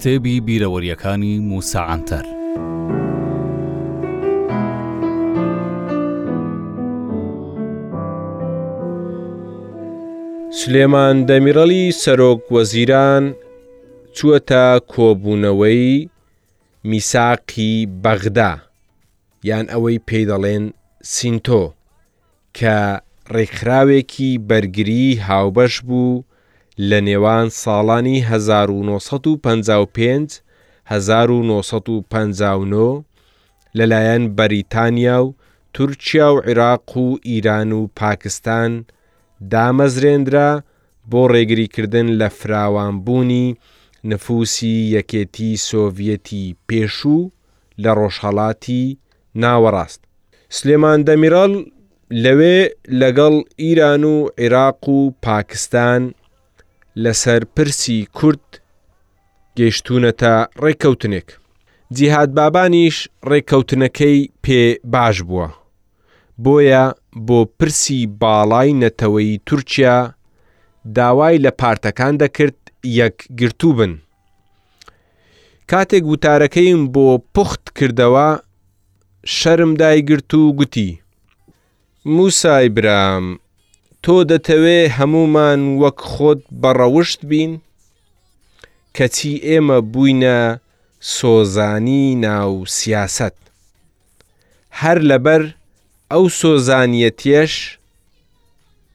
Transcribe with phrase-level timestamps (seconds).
[0.00, 2.24] کتێبی بیرەوەریەکانی موساعاتەر.
[10.58, 13.24] سلێمان دەمیڕەلی سەرۆک وەزیران
[14.16, 16.08] چووەتە کۆبوونەوەی
[16.90, 17.74] میساقی
[18.04, 18.52] بەغدا
[19.48, 20.64] یان ئەوەی پێی دەڵێن
[21.14, 21.64] سینتۆ
[22.58, 22.76] کە
[23.34, 26.12] ڕێکخراوێکی بەرگری هاوبەش بوو
[26.88, 28.26] لە نێوان ساڵانی 1955
[30.86, 33.02] 1959
[33.78, 35.36] لەلایەن بەریتانیا و
[35.74, 38.72] تورکیا و عێراق و ئیران و پاکستان
[39.52, 40.50] دامەزرێنرا
[41.10, 43.46] بۆ ڕێگریکردن لە فراوانبوونی
[44.10, 47.22] نفوسی یەکێتی سۆڤەتی پێشوو
[47.82, 48.84] لە ڕۆژهڵاتی
[49.42, 50.00] ناوەڕاست.
[50.56, 51.52] سلێمان دەمیرال
[52.24, 52.58] لەوێ
[53.00, 56.02] لەگەڵ ئیران و عێراق و پاکستان
[57.04, 58.46] لە سەرپرسی کورد
[59.58, 61.28] گەیشتونەتە ڕێککەوتنێک
[61.96, 62.96] جیهاد بابانیش
[63.30, 65.48] ڕێککەوتنەکەی پێ باش بووە
[66.44, 66.84] بۆیە
[67.26, 69.96] بۆ پرسی باڵای نەتەوەی تورکیا
[70.96, 72.58] داوای لە پارتەکان دەکرد
[73.00, 73.92] یەکگرتو بن
[75.70, 78.28] کاتێک گوتارەکەیم بۆ پخت کردەوە
[79.36, 80.88] شەرم دایگرت و گوتی
[82.16, 83.26] موسای برام
[84.06, 87.52] تۆ دەتەوێ هەمومان وەک خۆت بەڕەوشت بین
[88.96, 90.38] کەچی ئێمە بووینە
[91.16, 93.36] سۆزانی ناو سیاست
[94.80, 95.42] هەر لەبەر
[96.12, 97.52] ئەو سۆزانیەتێش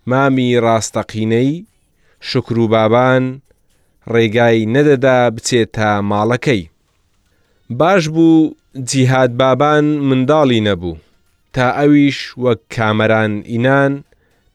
[0.10, 1.52] مامی ڕاستەقینەی
[2.30, 3.24] شکر و بابان
[4.14, 6.62] ڕێگای نەدەدا بچێتە ماڵەکەی
[7.80, 8.36] باش بوو
[8.90, 10.96] جیهاد بابان منداڵی نەبوو
[11.54, 13.94] تا ئەویش وەک کامەران ئینان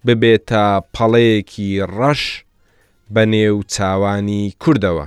[0.07, 2.23] ببێتە پەڵەیەکی ڕەش
[3.15, 5.07] بە نێو چاوانی کوردەوە.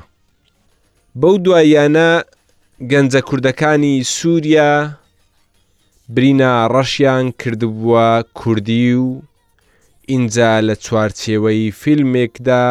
[1.20, 2.10] بەو دواییانە
[2.92, 4.72] گەنجە کوردەکانی سووریا
[6.14, 8.08] برینە ڕەشیان کردبووە
[8.40, 9.08] کوردی و
[10.12, 12.66] ئینجا لە چوارچێوەی فیلمێکدا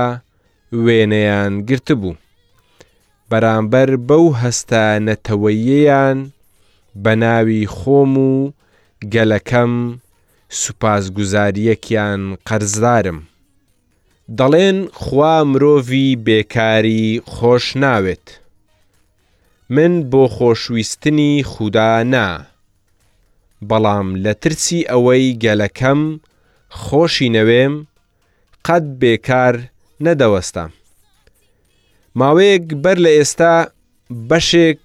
[0.84, 2.14] وێنەیان گرتبوو.
[3.30, 6.18] بەرامبەر بەو هەستە نەتەوەیەیان
[7.02, 8.34] بە ناوی خۆم و
[9.14, 9.72] گەلەکەم
[10.60, 13.18] سوپاسگوزاریەکیان قەرزدارم.
[14.38, 17.04] دەڵێن خوا مرۆڤی بێکاری
[17.34, 18.26] خۆش ناوێت.
[19.74, 22.28] من بۆ خۆشویستنی خوددا نا.
[23.68, 26.00] بەڵام لە ترسی ئەوەی گەلەکەم
[26.82, 27.74] خۆشی نەوێم
[28.66, 29.54] قەت بێکار
[30.06, 30.64] نەدەوەستە.
[32.18, 33.54] ماوەیەک بەر لە ئێستا
[34.28, 34.84] بەشێک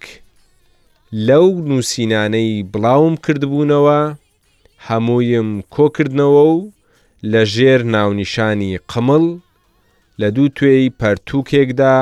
[1.29, 3.99] لەو نووسینانەی بڵاوم کردبوونەوە،
[4.89, 6.55] هەمووییم کۆکردنەوە و
[7.31, 9.25] لە ژێر ناونیشانی قمەڵ
[10.21, 11.95] لە دوو توێی پەرتووکێکدا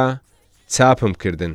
[0.74, 1.54] چاپم کردن.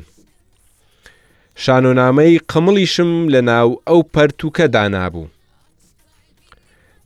[1.63, 5.31] شانۆنامەی قمڵیشم لە ناو ئەو پەرتوکە دانابوو.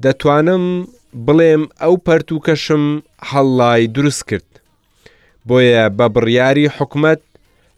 [0.04, 0.66] دەتوانم
[1.26, 2.84] بڵێم ئەو پەرتوکەشم
[3.30, 4.50] هەڵای دروست کرد.
[5.48, 7.22] بۆیە بە بڕیاری حکومت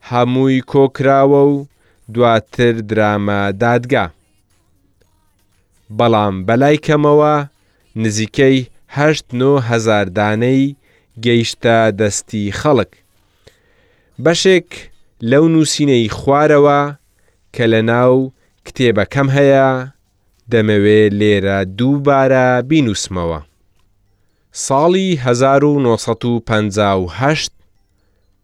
[0.09, 1.53] هەمووی کۆکراوە و
[2.14, 4.06] دواتر درامە دادگا.
[5.89, 7.35] بەڵام بەلای کەمەوە
[8.03, 8.57] نزیکەی
[9.69, 10.75] هزار دانەی
[11.25, 12.91] گەیشتە دەستی خەڵک.
[14.23, 14.69] بەشێک
[15.29, 16.79] لەو نووسینەی خوارەوە
[17.55, 18.15] کە لە ناو
[18.65, 19.69] کتێبەکەم هەیە
[20.51, 23.39] دەمەوێت لێرە دووبارە بینوسمەوە.
[24.65, 27.41] ساڵی 1950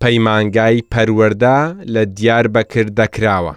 [0.01, 1.59] پەیمانگای پەروەەردا
[1.93, 3.53] لە دیار بەکرد دەکراوە.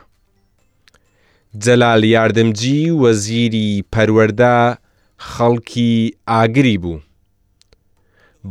[1.65, 4.57] جەلال یاردەمجی وەزیری پەروەەردە
[5.31, 5.95] خەڵکی
[6.31, 6.99] ئاگری بوو.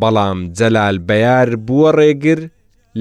[0.02, 2.40] بەڵام جەلال بەیار بووە ڕێگر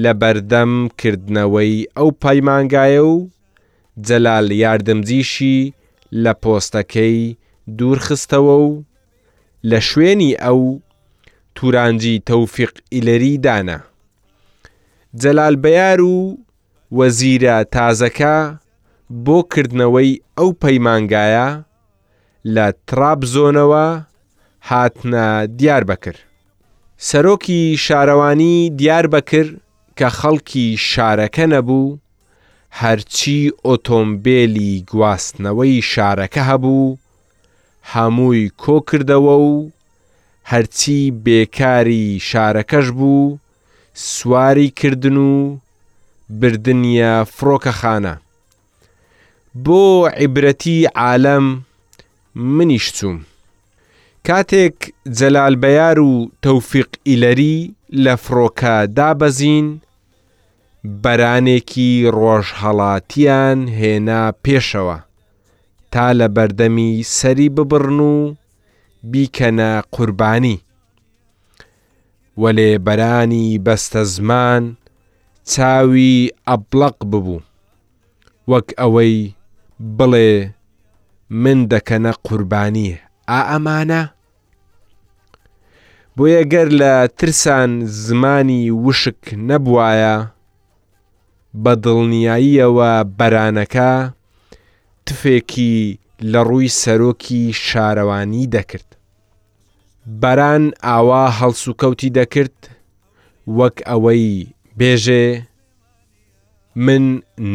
[0.03, 3.17] لە بەردەمکردنەوەی ئەو پەیمانگایە و
[4.07, 5.57] جەلال یاردەمجیشی
[6.23, 7.19] لە پۆستەکەی
[7.77, 8.69] دوورخستەوە و
[9.69, 10.61] لە شوێنی ئەو
[11.55, 13.77] تورانجی تەوفیق ئیلەری دانا.
[15.21, 16.17] جەلال بەیار و
[16.97, 18.37] وەزیرە تازەکە
[19.25, 21.47] بۆ کردنەوەی ئەو پەیمانگایە
[22.55, 23.85] لە ترابزۆنەوە
[24.69, 25.27] هاتنە
[25.59, 26.19] دیار بەکرد.
[27.07, 29.51] سەرۆکی شارەوانی دیار بەکرد
[29.97, 31.97] کە خەڵکی شارەکە نەبوو،
[32.81, 36.97] هەرچی ئۆتۆمبیلی گواستنەوەی شارەکە هەبوو،
[37.93, 39.53] هەمووی کۆکردەوە و
[40.51, 43.37] هەرچی بێکاری شارەکەش بوو،
[44.09, 45.31] سواری کردن و
[46.39, 48.15] بردنیە فڕۆکەخانە.
[49.63, 51.45] بۆ عیبرەتی عالەم
[52.35, 53.17] منیش چوم
[54.27, 54.77] کاتێک
[55.17, 56.11] جەلالبەیار و
[56.45, 57.57] تەوفیق ئیلەری
[58.03, 59.67] لە فڕۆکە دابەزین
[61.03, 64.97] بەرانێکی ڕۆژهڵاتیان هێنا پێشەوە
[65.91, 68.15] تا لە بەردەمی سەری ببڕن و
[69.11, 70.57] بیکەنە قوربانی
[72.41, 74.63] وەلێ بەرانی بەستە زمان
[75.51, 77.41] چاوی ئەبلەق ببوو
[78.51, 79.17] وەک ئەوەی
[79.81, 80.49] بڵێ
[81.29, 82.91] من دەکەنە قوربانی
[83.29, 84.03] ئا ئەمانە
[86.15, 87.69] بۆیە گەر لە ترسان
[88.05, 90.15] زمانی وشک نەبوایە
[91.63, 93.91] بە دڵنیاییەوە بەرانەکە
[95.05, 95.77] تفێکی
[96.31, 98.89] لە ڕووی سەرۆکی شارەوانی دەکرد
[100.21, 102.57] بەران ئاوا هەڵسوکەوتی دەکرد
[103.57, 104.29] وەک ئەوەی
[104.79, 105.25] بێژێ
[106.85, 107.03] من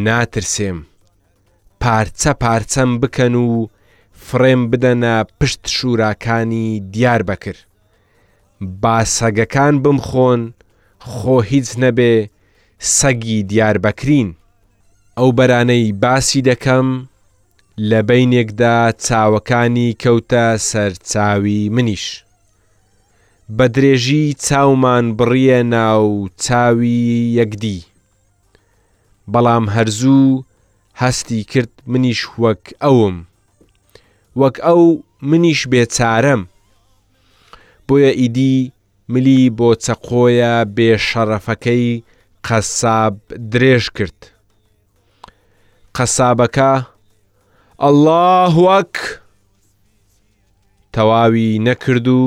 [0.04, 0.78] ناترسێم
[1.82, 3.66] پارچە پارچەم بکەن و
[4.26, 7.60] فرێم بدەنە پشت شوراکانی دیار بەکرد
[8.82, 10.40] باسەگەکان بمخۆن
[11.10, 12.14] خۆ هیچ نەبێ
[12.98, 14.28] سەگی دیار بەکرین
[15.18, 16.88] ئەو بەرانەی باسی دەکەم
[17.90, 22.06] لە بینێکدا چاوەکانی کەوتە سەرچاوی منیش
[23.58, 26.08] بە درێژی چاومان بڕیە ناو
[26.44, 26.96] چاوی
[27.38, 27.80] یەکدی
[29.32, 30.30] بەڵام هەرزوو
[31.02, 33.16] هەستی کرد منیش وەک ئەوم
[34.40, 34.82] وەک ئەو
[35.30, 36.42] منیش بێچارەم
[37.86, 38.54] بۆیە ئیدی
[39.12, 41.88] ملی بۆ چەقۆیە بێشەڕەفەکەی
[42.46, 43.14] قەساب
[43.52, 44.18] درێژ کرد
[45.96, 46.72] قەسابەکە
[47.82, 48.94] ئەله وەک
[50.94, 52.24] تەواوی نەکرد و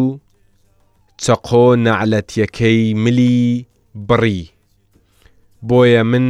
[1.23, 3.39] چەقۆ نەعلەتیەکەی ملی
[4.09, 4.41] بڕی
[5.67, 6.25] بۆیە من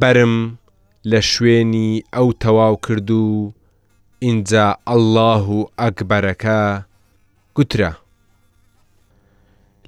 [0.00, 0.34] بەرم
[1.12, 3.26] لە شوێنی ئەو تەواو کرد و
[4.24, 6.60] ئینجا ئەله و ئەکبەرەکە
[7.56, 7.92] گوترە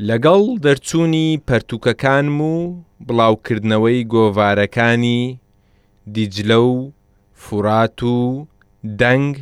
[0.08, 2.56] لەگەڵ دەرچوونی پەرتوکەکانم و
[3.06, 5.22] بڵاوکردنەوەی گۆڤارەکانی
[6.14, 6.74] دیجلە و
[7.42, 8.18] فورات و
[9.00, 9.34] دەنگ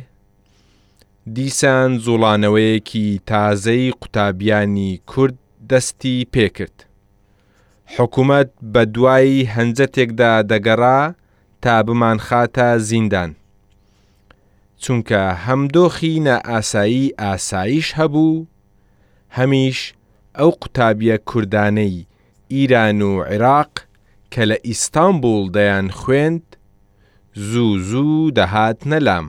[1.35, 5.35] دیسان زوڵانەوەیەکی تازەی قوتابیانی کورد
[5.69, 6.77] دەستی پێکرد.
[7.95, 10.99] حکوومەت بە دوایی هەنجەتێکدا دەگەڕا
[11.67, 13.35] تا بمان خاتە زیندان.
[14.81, 18.45] چونکە هەمدۆخی نەئاسایی ئاساییش هەبوو،
[19.37, 19.79] هەمیش
[20.37, 22.05] ئەو قوتابیە کوردانەی
[22.53, 23.71] ئیران و عێراق
[24.33, 26.45] کە لە ئیستانبول دەیان خوێند،
[27.49, 29.25] زوو زوو دەهات نەلام.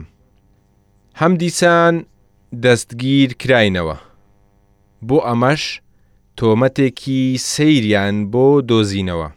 [1.19, 1.95] هەم دیسان
[2.63, 3.97] دەستگیر کراینەوە.
[5.07, 5.63] بۆ ئەمەش
[6.37, 7.21] تۆمەتێکی
[7.51, 9.29] سەیریان بۆ دۆزینەوە.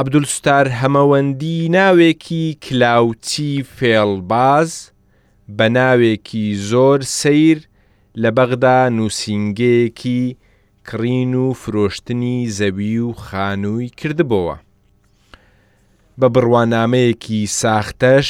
[0.00, 4.70] عبدولستار هەمەوەندی ناوێکی کلااوچی فێڵباز
[5.56, 7.58] بە ناوێکی زۆر سیر
[8.22, 10.22] لە بەغدا نووسنگەیەکی
[10.88, 14.54] کڕین و فرۆشتنی زەوی و خانووی کردبەوە.
[16.20, 18.28] بە بڕوانامەیەکی ساختەش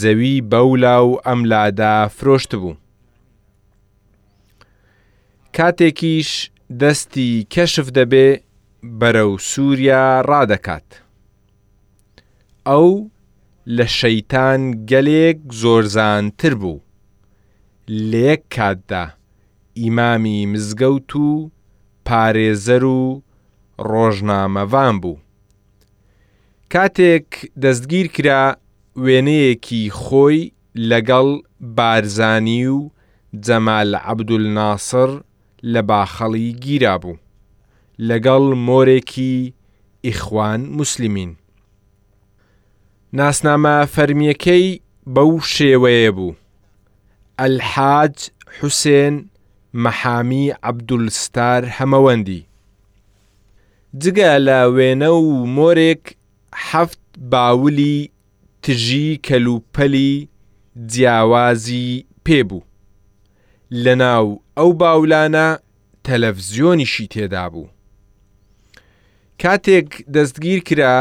[0.00, 2.74] زەوی بەولا و ئەملادا فرۆشت بوو.
[5.56, 6.30] کاتێکیش
[6.82, 8.28] دەستی کەشف دەبێ
[9.00, 10.88] بەرەو سووریا ڕادەکات.
[12.68, 12.90] ئەو
[13.76, 14.60] لە شەیتان
[14.90, 16.78] گەلێک زۆرزانتر بوو.
[18.10, 19.04] لەیەک کاتدا
[19.80, 21.30] ئیمامی مزگەوت و
[22.06, 23.22] پارێزەر و
[23.90, 25.16] ڕۆژنامەوان بوو.
[26.72, 27.28] کاتێک
[27.62, 28.44] دەستگیر کرا
[29.04, 30.40] وێنەیەکی خۆی
[30.90, 31.28] لەگەڵ
[31.76, 32.78] بارزانی و
[33.46, 35.10] جەمال عەبدول ناسر
[35.72, 37.16] لە باخەڵی گیرا بوو.
[37.98, 39.52] لەگەڵ مۆرێکی
[40.04, 41.30] ئیخوان مسلمین.
[43.16, 44.66] ناسنامە فەرمیەکەی
[45.14, 46.32] بەو شێوەیە بوو.
[47.40, 48.16] ئەلحاج
[48.58, 49.14] حوسێن
[49.84, 52.42] مەحامی عەبدولستار هەمەوەندی.
[54.02, 56.04] جگە لە وێنە و مۆرێک
[56.68, 57.00] هەفت
[57.32, 58.10] باولی
[58.62, 60.14] تژی کەلوپەلی
[60.90, 62.62] جیاوازی پێبوو.
[63.82, 64.26] لە ناو
[64.58, 65.48] ئەو باولانە
[66.04, 67.73] تەلەڤزیۆنیشی تێدا بوو.
[69.42, 70.96] کاتێک دەستگیر کرا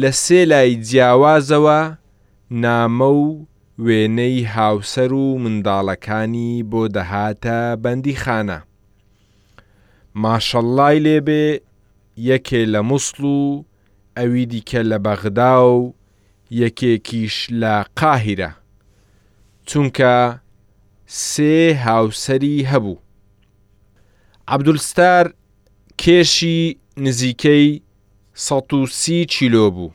[0.00, 1.80] لە سێ لای جیاوازەوە
[2.62, 3.24] نامە و
[3.84, 8.58] وێنەی هاوسەر و منداڵەکانی بۆ دەهاتە بەندی خانە.
[10.22, 11.46] ماشەڵلای لێبێ
[12.30, 13.64] یەکێ لە مووسڵ و
[14.18, 15.94] ئەوی دیکە لە بەغدا و
[16.62, 18.50] یەکێکیش لە قاهرە،
[19.68, 20.14] چونکە
[21.06, 22.98] سێ هاوسری هەبوو.
[24.50, 25.24] عەبدولستار
[26.02, 26.62] کێشی
[27.00, 27.82] نزیکەی
[28.34, 29.92] 130 چیلۆ بوو.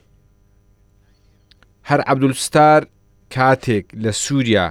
[1.89, 2.81] هەر عەبدولستار
[3.33, 4.67] کاتێک لە سووریا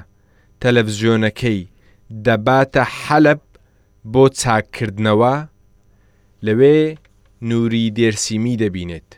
[0.62, 1.60] تەلەڤزیۆنەکەی
[2.26, 3.40] دەباتە حەلب
[4.12, 5.34] بۆ چاککردنەوە
[6.46, 6.78] لەوێ
[7.48, 9.08] نووری دێرسیمی دەبینێت.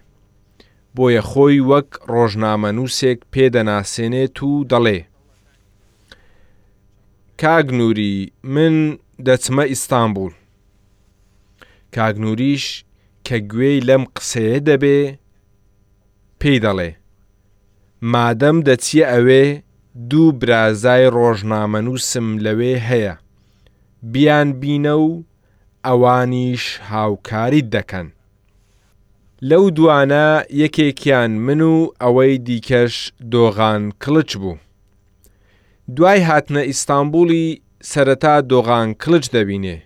[0.96, 5.00] بۆیە خۆی وەک ڕۆژنامەنووسێک پێدەناسێنێت و دەڵێ.
[7.42, 8.16] کاگنووری
[8.54, 8.74] من
[9.26, 10.32] دەچمە ئیستانبول.
[11.94, 12.84] کاگنووریش
[13.28, 14.98] کە گوێی لەم قسەیە دەبێ
[16.40, 16.90] پێی دەڵێ
[18.12, 19.44] مادەم دەچیە ئەوێ
[20.10, 23.14] دوو برازای ڕۆژنامەنووسم لەوێ هەیە
[24.12, 25.10] بیان بینە و
[25.86, 28.08] ئەوانیش هاوکاری دەکەن
[29.48, 30.26] لەو دوانە
[30.62, 32.94] یەکێکیان من و ئەوەی دیکەش
[33.32, 34.56] دۆغان کلچ بوو
[35.96, 37.46] دوای هاتنە ئیستانبولی
[37.90, 39.78] سەرەتا دۆغان کلچ دەبینێ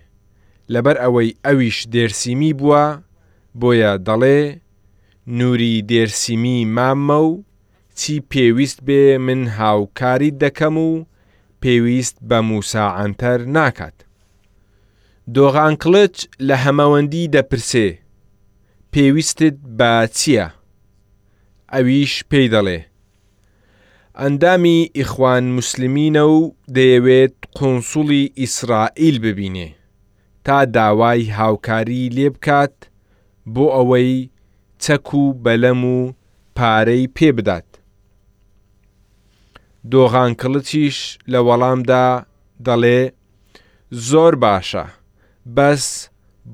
[0.73, 2.85] لەبەر ئەوەی ئەویش دێرسیمی بووە
[3.59, 4.39] بۆیە دەڵێ
[5.37, 7.31] نووری دێرسیمی مامە و
[7.99, 10.91] چی پێویست بێ من هاوکاری دەکەم و
[11.61, 13.97] پێویست بە موساعاتەر ناکات.
[15.35, 16.15] دۆغان کڵچ
[16.47, 17.89] لە هەمەوەندی دەپرسێ،
[18.93, 20.47] پێویستت بە چییە؟
[21.73, 22.79] ئەویش پێی دەڵێ.
[24.19, 26.39] ئەندامی ئیخوان مسلمینە و
[26.75, 29.69] دەیەوێت قۆنسوڵی ئیسرائیل ببینێ
[30.45, 32.75] تا داوای هاوکاری لێ بکات
[33.53, 34.29] بۆ ئەوەی
[34.83, 36.13] چەک و بەلەم و
[36.57, 37.65] پارەی پێ بدات.
[39.91, 40.97] دۆغانکڵتیش
[41.31, 42.07] لە وەڵامدا
[42.65, 43.01] دەڵێ
[44.09, 44.85] زۆر باشە،
[45.55, 45.85] بەس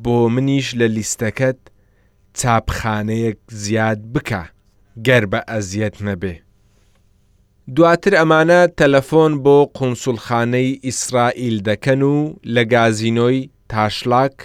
[0.03, 1.59] بۆ منیش لە لیستەکەت
[2.39, 4.43] چاپخانەیەک زیاد بکە
[5.07, 6.33] گەر بە ئەزیەت نەبێ.
[7.75, 12.15] دواتر ئەمانە تەلەفۆن بۆ قونسڵخانەی ئیسرائیل دەکەن و
[12.53, 14.37] لە گازینۆی تاشلاک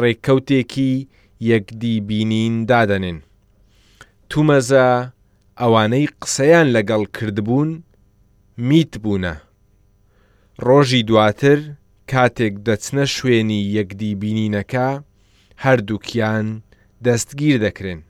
[0.00, 0.94] ڕێککەوتێکی
[1.50, 3.18] یەکدی بینین دادەنێن.
[4.30, 4.86] تومەزە
[5.60, 7.70] ئەوانەی قسەیان لەگەڵ کردبوون
[8.68, 9.34] میت بوونە.
[10.66, 11.58] ڕۆژی دواتر
[12.10, 14.88] کاتێک دەچنە شوێنی یەکدی بینینەکە
[15.64, 16.46] هەردووکیان
[17.04, 18.00] دەستگیر دەکرێن.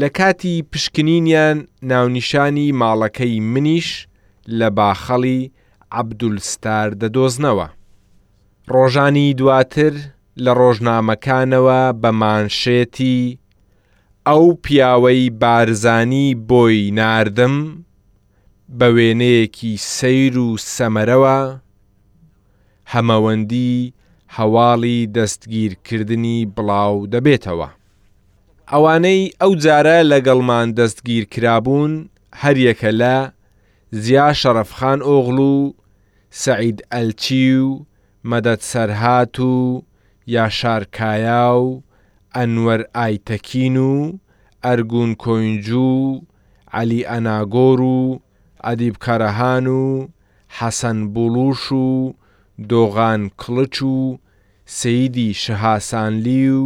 [0.00, 1.56] لە کاتی پشکنینیان
[1.90, 3.88] ناونیشانی ماڵەکەی منیش
[4.58, 5.40] لە باخەڵی
[5.98, 7.68] عەبدولستار دەدۆزنەوە.
[8.74, 9.94] ڕۆژانی دواتر
[10.44, 13.18] لە ڕۆژنامەکانەوە بەمانشێتی
[14.28, 17.56] ئەو پیاوەی بارزانی بۆی نردم
[18.78, 21.38] بە وێنەیەکی سەیر و سەمەرەوە
[22.92, 23.76] هەمەوەندی
[24.36, 27.68] هەواڵی دەستگیرکردنی بڵاو دەبێتەوە.
[28.72, 31.92] ئەوانەی ئەو جارە لەگەڵمان دەستگیر کرابوون
[32.42, 33.16] هەریەکە لە
[34.04, 35.74] زیا شەرەفخان ئۆغڵ و
[36.42, 37.66] سەعید ئەلچی و
[38.30, 39.54] مەدەد سەرهات و
[40.36, 41.82] یاشارکایە و
[42.36, 43.94] ئەنوەر ئایتەکین و
[44.64, 45.96] ئەرگون کۆینجوو
[46.80, 48.20] علی ئەناگۆر و
[48.66, 50.08] ئەدیب کەرەهان و
[50.58, 51.86] حەسەن بڵوش و
[52.70, 53.96] دۆغان کڵچ و
[54.78, 56.62] سەیدی شەهاسانلی و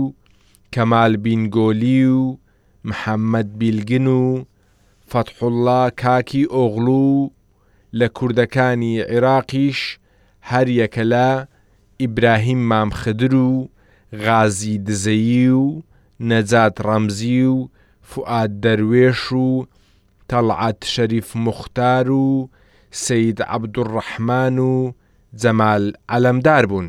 [0.74, 2.20] کەمال بینگۆلی و
[2.88, 4.44] محەممەد بیلگن و
[5.10, 7.30] فەتحوڵا کاکی ئۆغلو
[7.98, 9.80] لە کوردەکانی عێراقیش
[10.50, 11.30] هەر یەکە لە
[12.00, 13.68] ئیبراهیم مامخدر و
[14.26, 15.82] غازی دزەیی و
[16.28, 17.56] نەجات ڕەمزی و
[18.10, 19.66] فعاد دەروێش و
[20.32, 22.50] تەڵعات شەریف مختار و
[23.04, 24.74] سید عەبدوڕەحمان و
[25.42, 26.88] جەمال ئەلەمدار بوون.